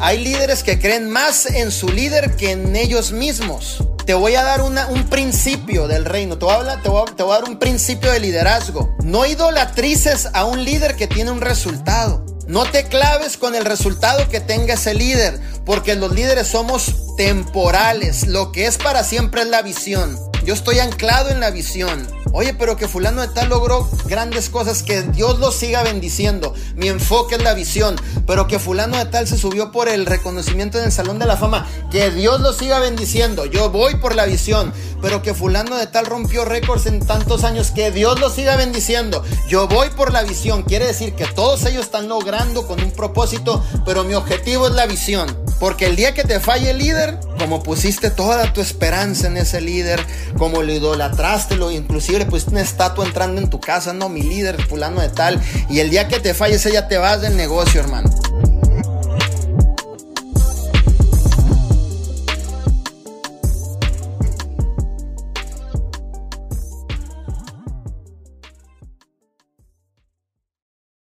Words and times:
Hay 0.00 0.22
líderes 0.22 0.62
que 0.62 0.78
creen 0.78 1.08
más 1.10 1.46
en 1.46 1.70
su 1.70 1.88
líder 1.88 2.36
que 2.36 2.50
en 2.50 2.76
ellos 2.76 3.12
mismos. 3.12 3.82
Te 4.04 4.12
voy 4.12 4.34
a 4.34 4.42
dar 4.42 4.60
un 4.60 5.04
principio 5.08 5.88
del 5.88 6.04
reino. 6.04 6.34
A, 6.34 6.82
te 6.82 6.88
voy 6.90 7.06
a 7.06 7.40
dar 7.40 7.44
un 7.44 7.58
principio 7.58 8.12
de 8.12 8.20
liderazgo. 8.20 8.94
No 9.02 9.24
idolatrices 9.24 10.28
a 10.34 10.44
un 10.44 10.62
líder 10.62 10.96
que 10.96 11.06
tiene 11.06 11.30
un 11.30 11.40
resultado. 11.40 12.24
No 12.46 12.70
te 12.70 12.84
claves 12.84 13.38
con 13.38 13.54
el 13.54 13.64
resultado 13.64 14.28
que 14.28 14.40
tenga 14.40 14.74
ese 14.74 14.92
líder, 14.92 15.40
porque 15.64 15.94
los 15.94 16.12
líderes 16.12 16.48
somos 16.48 17.16
temporales. 17.16 18.26
Lo 18.26 18.52
que 18.52 18.66
es 18.66 18.76
para 18.76 19.04
siempre 19.04 19.40
es 19.40 19.48
la 19.48 19.62
visión. 19.62 20.18
Yo 20.44 20.52
estoy 20.52 20.80
anclado 20.80 21.30
en 21.30 21.40
la 21.40 21.50
visión. 21.50 22.06
Oye, 22.36 22.52
pero 22.52 22.76
que 22.76 22.88
fulano 22.88 23.22
de 23.22 23.28
tal 23.28 23.48
logró 23.48 23.88
grandes 24.06 24.50
cosas, 24.50 24.82
que 24.82 25.02
Dios 25.02 25.38
lo 25.38 25.52
siga 25.52 25.84
bendiciendo. 25.84 26.52
Mi 26.74 26.88
enfoque 26.88 27.36
es 27.36 27.42
la 27.44 27.54
visión. 27.54 27.94
Pero 28.26 28.48
que 28.48 28.58
fulano 28.58 28.96
de 28.96 29.04
tal 29.04 29.28
se 29.28 29.38
subió 29.38 29.70
por 29.70 29.88
el 29.88 30.04
reconocimiento 30.04 30.78
en 30.78 30.86
el 30.86 30.90
Salón 30.90 31.20
de 31.20 31.26
la 31.26 31.36
Fama, 31.36 31.64
que 31.92 32.10
Dios 32.10 32.40
lo 32.40 32.52
siga 32.52 32.80
bendiciendo. 32.80 33.44
Yo 33.46 33.70
voy 33.70 33.94
por 33.94 34.16
la 34.16 34.26
visión. 34.26 34.72
Pero 35.00 35.22
que 35.22 35.32
fulano 35.32 35.76
de 35.76 35.86
tal 35.86 36.06
rompió 36.06 36.44
récords 36.44 36.86
en 36.86 37.06
tantos 37.06 37.44
años, 37.44 37.70
que 37.70 37.92
Dios 37.92 38.18
lo 38.18 38.28
siga 38.30 38.56
bendiciendo. 38.56 39.22
Yo 39.48 39.68
voy 39.68 39.90
por 39.90 40.12
la 40.12 40.24
visión. 40.24 40.64
Quiere 40.64 40.86
decir 40.86 41.14
que 41.14 41.26
todos 41.26 41.64
ellos 41.66 41.84
están 41.84 42.08
logrando 42.08 42.66
con 42.66 42.82
un 42.82 42.90
propósito, 42.90 43.62
pero 43.86 44.02
mi 44.02 44.14
objetivo 44.14 44.66
es 44.66 44.74
la 44.74 44.86
visión. 44.86 45.43
Porque 45.58 45.86
el 45.86 45.96
día 45.96 46.14
que 46.14 46.24
te 46.24 46.40
falle 46.40 46.70
el 46.70 46.78
líder, 46.78 47.18
como 47.38 47.62
pusiste 47.62 48.10
toda 48.10 48.52
tu 48.52 48.60
esperanza 48.60 49.26
en 49.26 49.36
ese 49.36 49.60
líder, 49.60 50.04
como 50.36 50.62
lo 50.62 50.72
idolatraste, 50.72 51.56
lo 51.56 51.70
inclusive 51.70 52.26
pues 52.26 52.46
una 52.46 52.60
estatua 52.60 53.04
entrando 53.04 53.40
en 53.40 53.50
tu 53.50 53.60
casa, 53.60 53.92
no, 53.92 54.08
mi 54.08 54.22
líder, 54.22 54.62
fulano 54.66 55.00
de 55.00 55.08
tal, 55.08 55.40
y 55.68 55.80
el 55.80 55.90
día 55.90 56.08
que 56.08 56.20
te 56.20 56.34
falles 56.34 56.64
ya 56.64 56.88
te 56.88 56.98
vas 56.98 57.20
del 57.20 57.36
negocio, 57.36 57.80
hermano. 57.80 58.23